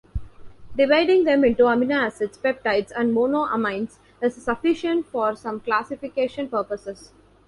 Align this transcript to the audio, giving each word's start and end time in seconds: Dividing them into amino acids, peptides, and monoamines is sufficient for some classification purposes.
Dividing 0.75 1.25
them 1.25 1.45
into 1.45 1.65
amino 1.65 1.93
acids, 1.93 2.35
peptides, 2.35 2.91
and 2.97 3.15
monoamines 3.15 3.99
is 4.19 4.33
sufficient 4.43 5.05
for 5.05 5.35
some 5.35 5.59
classification 5.59 6.47
purposes. 6.49 7.11